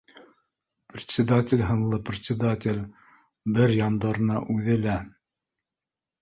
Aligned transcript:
Председатель 0.93 1.61
һынлы 1.71 1.99
председатель 2.07 2.79
бер 3.59 3.75
яндарына 3.81 4.41
үҙе 4.57 4.81
лә 4.89 4.97